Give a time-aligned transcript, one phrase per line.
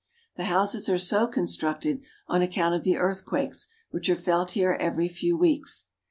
[0.35, 5.07] The houses are so constructed on account of the earthquakes which are felt here every
[5.07, 5.89] few weeks.